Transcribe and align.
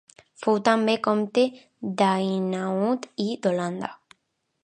Fou 0.43 0.55
també 0.69 0.95
comte 1.07 1.43
d'Hainaut 2.01 3.07
i 3.29 3.31
d'Holanda. 3.45 3.93